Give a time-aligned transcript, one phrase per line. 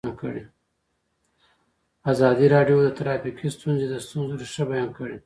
[2.11, 5.17] ازادي راډیو د ټرافیکي ستونزې د ستونزو رېښه بیان کړې.